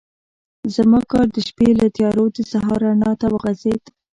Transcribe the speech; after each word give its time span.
زما 0.75 0.99
کار 1.11 1.27
د 1.31 1.37
شپې 1.47 1.69
له 1.79 1.87
تیارو 1.95 2.25
د 2.35 2.37
سهار 2.51 2.79
رڼا 2.87 3.11
ته 3.21 3.25
وغځېد. 3.33 3.83